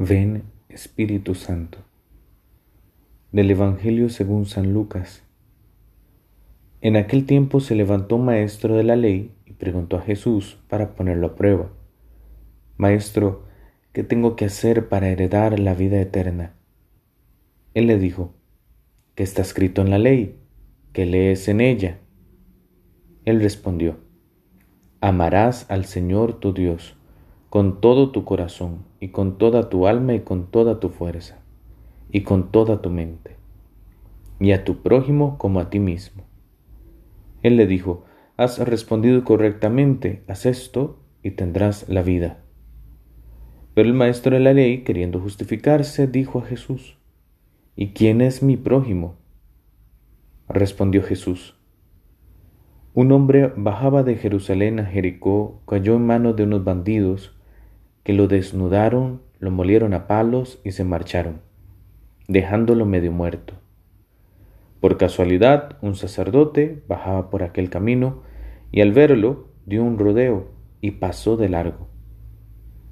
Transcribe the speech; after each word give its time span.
Ven 0.00 0.44
Espíritu 0.68 1.34
Santo. 1.34 1.78
Del 3.32 3.50
Evangelio 3.50 4.10
según 4.10 4.46
San 4.46 4.72
Lucas. 4.72 5.24
En 6.80 6.94
aquel 6.94 7.26
tiempo 7.26 7.58
se 7.58 7.74
levantó 7.74 8.14
un 8.14 8.26
maestro 8.26 8.76
de 8.76 8.84
la 8.84 8.94
ley 8.94 9.34
y 9.44 9.54
preguntó 9.54 9.96
a 9.96 10.02
Jesús 10.02 10.60
para 10.68 10.94
ponerlo 10.94 11.26
a 11.26 11.34
prueba. 11.34 11.72
Maestro, 12.76 13.42
¿qué 13.92 14.04
tengo 14.04 14.36
que 14.36 14.44
hacer 14.44 14.88
para 14.88 15.08
heredar 15.08 15.58
la 15.58 15.74
vida 15.74 16.00
eterna? 16.00 16.54
Él 17.74 17.88
le 17.88 17.98
dijo, 17.98 18.34
¿qué 19.16 19.24
está 19.24 19.42
escrito 19.42 19.82
en 19.82 19.90
la 19.90 19.98
ley? 19.98 20.38
¿Qué 20.92 21.06
lees 21.06 21.48
en 21.48 21.60
ella? 21.60 21.98
Él 23.24 23.40
respondió, 23.40 23.98
Amarás 25.00 25.68
al 25.68 25.86
Señor 25.86 26.38
tu 26.38 26.52
Dios 26.54 26.96
con 27.50 27.80
todo 27.80 28.12
tu 28.12 28.24
corazón 28.24 28.87
y 29.00 29.08
con 29.08 29.38
toda 29.38 29.68
tu 29.68 29.86
alma 29.86 30.14
y 30.14 30.20
con 30.20 30.50
toda 30.50 30.80
tu 30.80 30.88
fuerza 30.88 31.38
y 32.10 32.22
con 32.22 32.50
toda 32.50 32.80
tu 32.80 32.90
mente, 32.90 33.36
y 34.40 34.52
a 34.52 34.64
tu 34.64 34.82
prójimo 34.82 35.36
como 35.38 35.60
a 35.60 35.70
ti 35.70 35.78
mismo. 35.78 36.24
Él 37.42 37.56
le 37.56 37.66
dijo, 37.66 38.04
Has 38.36 38.58
respondido 38.58 39.24
correctamente, 39.24 40.22
haz 40.28 40.46
esto 40.46 41.00
y 41.22 41.32
tendrás 41.32 41.88
la 41.88 42.02
vida. 42.02 42.38
Pero 43.74 43.88
el 43.88 43.94
maestro 43.94 44.34
de 44.34 44.40
la 44.40 44.52
ley, 44.52 44.84
queriendo 44.84 45.20
justificarse, 45.20 46.06
dijo 46.06 46.38
a 46.38 46.42
Jesús, 46.42 46.98
¿Y 47.76 47.88
quién 47.88 48.20
es 48.20 48.42
mi 48.42 48.56
prójimo? 48.56 49.16
Respondió 50.48 51.02
Jesús, 51.02 51.56
un 52.94 53.12
hombre 53.12 53.52
bajaba 53.54 54.02
de 54.02 54.16
Jerusalén 54.16 54.80
a 54.80 54.84
Jericó, 54.84 55.62
cayó 55.68 55.94
en 55.96 56.06
manos 56.06 56.34
de 56.36 56.44
unos 56.44 56.64
bandidos, 56.64 57.37
que 58.08 58.14
lo 58.14 58.26
desnudaron, 58.26 59.20
lo 59.38 59.50
molieron 59.50 59.92
a 59.92 60.06
palos 60.06 60.62
y 60.64 60.70
se 60.70 60.82
marcharon, 60.82 61.42
dejándolo 62.26 62.86
medio 62.86 63.12
muerto. 63.12 63.52
Por 64.80 64.96
casualidad, 64.96 65.76
un 65.82 65.94
sacerdote 65.94 66.82
bajaba 66.88 67.28
por 67.28 67.42
aquel 67.42 67.68
camino 67.68 68.22
y 68.72 68.80
al 68.80 68.92
verlo 68.92 69.48
dio 69.66 69.84
un 69.84 69.98
rodeo 69.98 70.48
y 70.80 70.92
pasó 70.92 71.36
de 71.36 71.50
largo. 71.50 71.90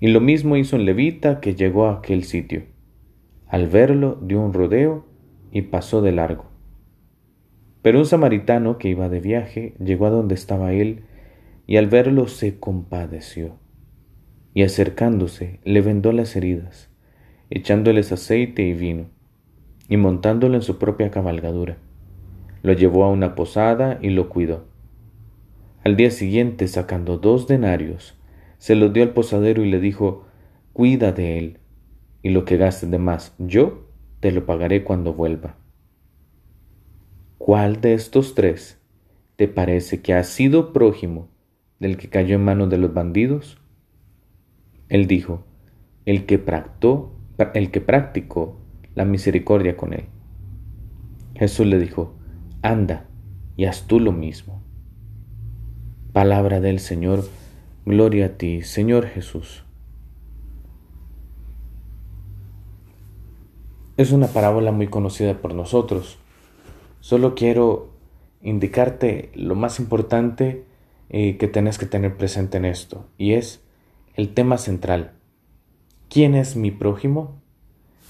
Y 0.00 0.08
lo 0.08 0.22
mismo 0.22 0.56
hizo 0.56 0.76
un 0.76 0.86
levita 0.86 1.40
que 1.40 1.54
llegó 1.54 1.88
a 1.88 1.98
aquel 1.98 2.24
sitio. 2.24 2.62
Al 3.46 3.68
verlo 3.68 4.18
dio 4.22 4.40
un 4.40 4.54
rodeo 4.54 5.04
y 5.50 5.60
pasó 5.60 6.00
de 6.00 6.12
largo. 6.12 6.46
Pero 7.82 7.98
un 7.98 8.06
samaritano 8.06 8.78
que 8.78 8.88
iba 8.88 9.10
de 9.10 9.20
viaje 9.20 9.74
llegó 9.78 10.06
a 10.06 10.10
donde 10.10 10.36
estaba 10.36 10.72
él 10.72 11.04
y 11.66 11.76
al 11.76 11.88
verlo 11.88 12.28
se 12.28 12.58
compadeció 12.58 13.60
y 14.54 14.62
acercándose 14.62 15.60
le 15.64 15.80
vendó 15.80 16.12
las 16.12 16.36
heridas, 16.36 16.90
echándoles 17.50 18.12
aceite 18.12 18.62
y 18.62 18.74
vino, 18.74 19.06
y 19.88 19.96
montándolo 19.96 20.54
en 20.54 20.62
su 20.62 20.78
propia 20.78 21.10
cabalgadura. 21.10 21.78
Lo 22.62 22.72
llevó 22.72 23.04
a 23.04 23.10
una 23.10 23.34
posada 23.34 23.98
y 24.00 24.10
lo 24.10 24.28
cuidó. 24.28 24.64
Al 25.84 25.96
día 25.96 26.10
siguiente, 26.10 26.68
sacando 26.68 27.18
dos 27.18 27.48
denarios, 27.48 28.16
se 28.58 28.76
los 28.76 28.92
dio 28.92 29.02
al 29.02 29.10
posadero 29.10 29.64
y 29.64 29.70
le 29.70 29.80
dijo, 29.80 30.26
Cuida 30.72 31.12
de 31.12 31.38
él, 31.38 31.58
y 32.22 32.30
lo 32.30 32.44
que 32.44 32.56
gastes 32.56 32.90
de 32.90 32.98
más 32.98 33.34
yo 33.38 33.88
te 34.20 34.30
lo 34.30 34.46
pagaré 34.46 34.84
cuando 34.84 35.12
vuelva. 35.12 35.56
¿Cuál 37.38 37.80
de 37.80 37.94
estos 37.94 38.36
tres 38.36 38.80
te 39.34 39.48
parece 39.48 40.00
que 40.00 40.14
ha 40.14 40.22
sido 40.22 40.72
prójimo 40.72 41.28
del 41.80 41.96
que 41.96 42.08
cayó 42.08 42.36
en 42.36 42.44
manos 42.44 42.70
de 42.70 42.78
los 42.78 42.94
bandidos? 42.94 43.61
Él 44.92 45.06
dijo, 45.06 45.42
el 46.04 46.26
que 46.26 46.38
practicó, 46.38 47.14
el 47.54 47.70
que 47.70 47.80
practicó 47.80 48.58
la 48.94 49.06
misericordia 49.06 49.74
con 49.74 49.94
él. 49.94 50.04
Jesús 51.34 51.66
le 51.66 51.78
dijo, 51.78 52.12
anda 52.60 53.06
y 53.56 53.64
haz 53.64 53.86
tú 53.86 54.00
lo 54.00 54.12
mismo. 54.12 54.62
Palabra 56.12 56.60
del 56.60 56.78
Señor, 56.78 57.24
gloria 57.86 58.26
a 58.26 58.28
ti, 58.36 58.60
Señor 58.60 59.06
Jesús. 59.06 59.64
Es 63.96 64.12
una 64.12 64.26
parábola 64.26 64.72
muy 64.72 64.88
conocida 64.88 65.40
por 65.40 65.54
nosotros. 65.54 66.18
Solo 67.00 67.34
quiero 67.34 67.94
indicarte 68.42 69.30
lo 69.34 69.54
más 69.54 69.80
importante 69.80 70.66
eh, 71.08 71.38
que 71.38 71.48
tenés 71.48 71.78
que 71.78 71.86
tener 71.86 72.18
presente 72.18 72.58
en 72.58 72.66
esto, 72.66 73.06
y 73.16 73.32
es 73.32 73.62
el 74.14 74.34
tema 74.34 74.58
central. 74.58 75.12
¿Quién 76.10 76.34
es 76.34 76.56
mi 76.56 76.70
prójimo? 76.70 77.40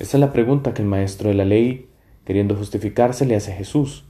Esa 0.00 0.16
es 0.16 0.20
la 0.20 0.32
pregunta 0.32 0.74
que 0.74 0.82
el 0.82 0.88
maestro 0.88 1.28
de 1.28 1.34
la 1.34 1.44
ley, 1.44 1.88
queriendo 2.24 2.56
justificarse, 2.56 3.24
le 3.24 3.36
hace 3.36 3.52
a 3.52 3.56
Jesús, 3.56 4.04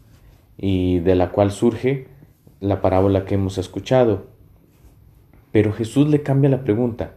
y 0.56 1.00
de 1.00 1.14
la 1.14 1.32
cual 1.32 1.50
surge 1.50 2.08
la 2.60 2.80
parábola 2.80 3.26
que 3.26 3.34
hemos 3.34 3.58
escuchado. 3.58 4.26
Pero 5.50 5.72
Jesús 5.72 6.08
le 6.08 6.22
cambia 6.22 6.48
la 6.48 6.64
pregunta. 6.64 7.16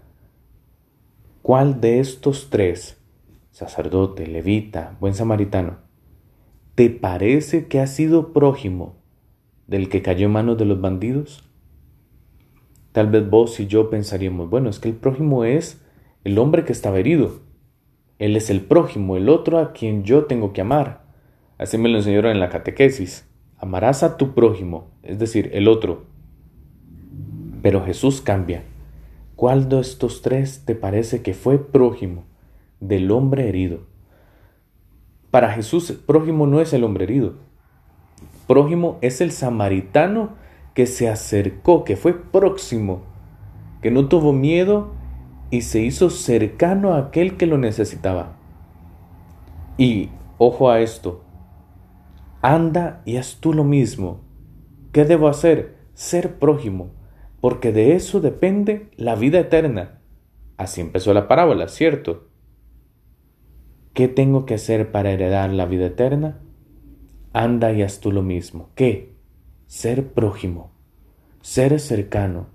¿Cuál 1.42 1.80
de 1.80 2.00
estos 2.00 2.50
tres, 2.50 2.98
sacerdote, 3.52 4.28
levita, 4.28 4.98
buen 5.00 5.14
samaritano, 5.14 5.78
te 6.74 6.90
parece 6.90 7.68
que 7.68 7.80
ha 7.80 7.88
sido 7.88 8.34
prójimo 8.34 8.96
del 9.68 9.88
que 9.88 10.02
cayó 10.02 10.26
en 10.26 10.34
manos 10.34 10.58
de 10.58 10.66
los 10.66 10.82
bandidos? 10.82 11.48
Tal 12.96 13.08
vez 13.08 13.30
vos 13.30 13.60
y 13.60 13.68
yo 13.68 13.90
pensaríamos, 13.90 14.50
bueno, 14.50 14.70
es 14.70 14.80
que 14.80 14.88
el 14.88 14.96
prójimo 14.96 15.44
es 15.44 15.84
el 16.24 16.40
hombre 16.40 16.64
que 16.64 16.72
estaba 16.72 16.98
herido. 16.98 17.42
Él 18.20 18.38
es 18.38 18.50
el 18.50 18.62
prójimo, 18.62 19.18
el 19.18 19.28
otro 19.28 19.60
a 19.60 19.74
quien 19.74 20.06
yo 20.06 20.28
tengo 20.28 20.54
que 20.54 20.62
amar. 20.62 21.04
Así 21.58 21.78
me 21.78 21.90
lo 21.90 21.98
enseñaron 21.98 22.32
en 22.32 22.40
la 22.40 22.48
catequesis. 22.48 23.28
Amarás 23.58 24.02
a 24.02 24.16
tu 24.16 24.34
prójimo, 24.34 24.92
es 25.04 25.20
decir, 25.20 25.50
el 25.52 25.68
otro. 25.68 26.06
Pero 27.62 27.84
Jesús 27.84 28.22
cambia. 28.22 28.64
¿Cuál 29.36 29.68
de 29.68 29.82
estos 29.82 30.22
tres 30.22 30.64
te 30.64 30.74
parece 30.74 31.22
que 31.22 31.34
fue 31.34 31.58
prójimo 31.58 32.24
del 32.80 33.12
hombre 33.12 33.50
herido? 33.50 33.82
Para 35.32 35.52
Jesús, 35.52 35.92
prójimo 35.92 36.48
no 36.48 36.62
es 36.62 36.72
el 36.72 36.86
hombre 36.86 37.04
herido. 37.04 37.34
Prójimo 38.48 39.00
es 39.02 39.20
el 39.20 39.34
samaritano 39.34 40.45
que 40.76 40.86
se 40.86 41.10
acercó, 41.10 41.84
que 41.86 41.96
fue 41.96 42.14
próximo, 42.14 43.02
que 43.82 43.90
no 43.90 44.08
tuvo 44.08 44.34
miedo 44.34 44.92
y 45.50 45.62
se 45.62 45.80
hizo 45.80 46.10
cercano 46.10 46.94
a 46.94 47.00
aquel 47.00 47.38
que 47.38 47.48
lo 47.48 47.58
necesitaba. 47.58 48.38
Y 49.78 50.10
ojo 50.38 50.70
a 50.70 50.82
esto, 50.82 51.24
anda 52.42 53.02
y 53.06 53.16
haz 53.16 53.38
tú 53.40 53.54
lo 53.54 53.64
mismo. 53.64 54.22
¿Qué 54.92 55.06
debo 55.06 55.30
hacer? 55.30 55.78
Ser 55.94 56.40
prójimo, 56.40 56.92
porque 57.40 57.72
de 57.72 57.96
eso 57.96 58.20
depende 58.20 58.92
la 58.98 59.16
vida 59.16 59.40
eterna. 59.40 60.02
Así 60.58 60.82
empezó 60.82 61.14
la 61.14 61.30
parábola, 61.30 61.70
¿cierto? 61.70 62.28
¿Qué 63.94 64.10
tengo 64.10 64.46
que 64.46 64.56
hacer 64.56 64.92
para 64.92 65.12
heredar 65.12 65.54
la 65.54 65.66
vida 65.66 65.86
eterna? 65.86 66.42
Anda 67.32 67.72
y 67.72 67.82
haz 67.82 68.02
tú 68.02 68.12
lo 68.12 68.24
mismo. 68.24 68.72
¿Qué? 68.76 69.15
Ser 69.68 70.14
prójimo, 70.14 70.72
ser 71.42 71.80
cercano, 71.80 72.48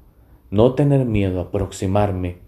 no 0.50 0.74
tener 0.74 1.04
miedo, 1.04 1.40
aproximarme. 1.40 2.38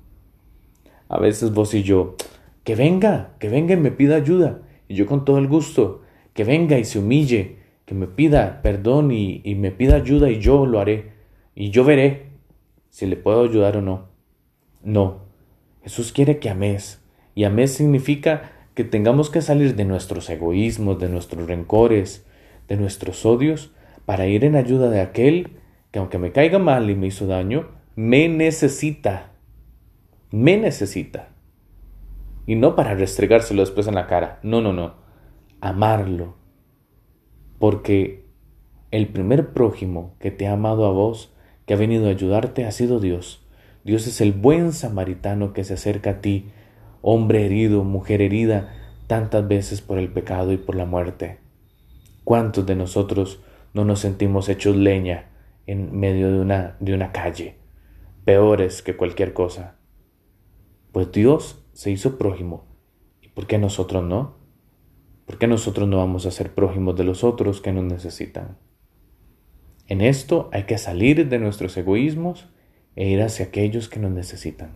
A 1.08 1.18
veces 1.18 1.52
vos 1.52 1.74
y 1.74 1.82
yo, 1.82 2.16
que 2.64 2.74
venga, 2.74 3.34
que 3.38 3.48
venga 3.48 3.74
y 3.74 3.78
me 3.78 3.90
pida 3.90 4.16
ayuda, 4.16 4.62
y 4.88 4.94
yo 4.94 5.06
con 5.06 5.24
todo 5.24 5.38
el 5.38 5.48
gusto, 5.48 6.02
que 6.34 6.44
venga 6.44 6.78
y 6.78 6.84
se 6.84 6.98
humille, 6.98 7.56
que 7.84 7.94
me 7.94 8.06
pida 8.06 8.62
perdón 8.62 9.10
y, 9.10 9.40
y 9.44 9.54
me 9.54 9.70
pida 9.70 9.96
ayuda 9.96 10.30
y 10.30 10.40
yo 10.40 10.66
lo 10.66 10.80
haré, 10.80 11.12
y 11.54 11.70
yo 11.70 11.84
veré 11.84 12.26
si 12.88 13.06
le 13.06 13.16
puedo 13.16 13.44
ayudar 13.44 13.76
o 13.76 13.82
no. 13.82 14.08
No, 14.82 15.22
Jesús 15.82 16.12
quiere 16.12 16.38
que 16.38 16.50
ames, 16.50 17.00
y 17.34 17.44
ames 17.44 17.74
significa 17.74 18.52
que 18.74 18.84
tengamos 18.84 19.30
que 19.30 19.42
salir 19.42 19.76
de 19.76 19.84
nuestros 19.84 20.30
egoísmos, 20.30 20.98
de 20.98 21.08
nuestros 21.08 21.46
rencores, 21.46 22.24
de 22.68 22.76
nuestros 22.76 23.26
odios, 23.26 23.72
para 24.12 24.26
ir 24.26 24.44
en 24.44 24.56
ayuda 24.56 24.90
de 24.90 25.00
aquel 25.00 25.56
que 25.90 25.98
aunque 25.98 26.18
me 26.18 26.32
caiga 26.32 26.58
mal 26.58 26.90
y 26.90 26.94
me 26.94 27.06
hizo 27.06 27.26
daño, 27.26 27.68
me 27.96 28.28
necesita. 28.28 29.30
Me 30.30 30.58
necesita. 30.58 31.30
Y 32.44 32.56
no 32.56 32.76
para 32.76 32.92
restregárselo 32.92 33.62
después 33.62 33.86
en 33.86 33.94
la 33.94 34.06
cara. 34.06 34.38
No, 34.42 34.60
no, 34.60 34.74
no. 34.74 34.96
Amarlo. 35.62 36.34
Porque 37.58 38.26
el 38.90 39.08
primer 39.08 39.54
prójimo 39.54 40.14
que 40.20 40.30
te 40.30 40.46
ha 40.46 40.52
amado 40.52 40.84
a 40.84 40.90
vos, 40.90 41.32
que 41.64 41.72
ha 41.72 41.78
venido 41.78 42.08
a 42.08 42.10
ayudarte, 42.10 42.66
ha 42.66 42.70
sido 42.70 43.00
Dios. 43.00 43.48
Dios 43.82 44.06
es 44.06 44.20
el 44.20 44.34
buen 44.34 44.74
samaritano 44.74 45.54
que 45.54 45.64
se 45.64 45.72
acerca 45.72 46.10
a 46.10 46.20
ti, 46.20 46.50
hombre 47.00 47.46
herido, 47.46 47.82
mujer 47.82 48.20
herida, 48.20 48.74
tantas 49.06 49.48
veces 49.48 49.80
por 49.80 49.96
el 49.96 50.12
pecado 50.12 50.52
y 50.52 50.58
por 50.58 50.74
la 50.74 50.84
muerte. 50.84 51.38
¿Cuántos 52.24 52.66
de 52.66 52.76
nosotros 52.76 53.40
no 53.74 53.84
nos 53.84 54.00
sentimos 54.00 54.48
hechos 54.48 54.76
leña 54.76 55.30
en 55.66 55.98
medio 55.98 56.30
de 56.32 56.40
una, 56.40 56.76
de 56.80 56.94
una 56.94 57.12
calle, 57.12 57.56
peores 58.24 58.82
que 58.82 58.96
cualquier 58.96 59.32
cosa. 59.32 59.76
Pues 60.92 61.10
Dios 61.12 61.64
se 61.72 61.90
hizo 61.90 62.18
prójimo. 62.18 62.66
¿Y 63.22 63.28
por 63.28 63.46
qué 63.46 63.58
nosotros 63.58 64.04
no? 64.04 64.36
¿Por 65.26 65.38
qué 65.38 65.46
nosotros 65.46 65.88
no 65.88 65.98
vamos 65.98 66.26
a 66.26 66.30
ser 66.30 66.54
prójimos 66.54 66.96
de 66.96 67.04
los 67.04 67.24
otros 67.24 67.60
que 67.60 67.72
nos 67.72 67.84
necesitan? 67.84 68.58
En 69.86 70.00
esto 70.00 70.50
hay 70.52 70.64
que 70.64 70.78
salir 70.78 71.28
de 71.28 71.38
nuestros 71.38 71.76
egoísmos 71.76 72.48
e 72.96 73.08
ir 73.08 73.22
hacia 73.22 73.46
aquellos 73.46 73.88
que 73.88 74.00
nos 74.00 74.10
necesitan, 74.10 74.72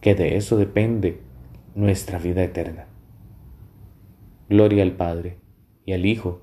que 0.00 0.14
de 0.14 0.36
eso 0.36 0.56
depende 0.56 1.20
nuestra 1.74 2.18
vida 2.18 2.42
eterna. 2.42 2.86
Gloria 4.48 4.82
al 4.82 4.92
Padre, 4.92 5.38
y 5.86 5.92
al 5.92 6.06
Hijo, 6.06 6.42